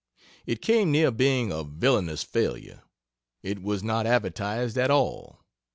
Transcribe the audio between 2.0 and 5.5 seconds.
failure. It was not advertised at all.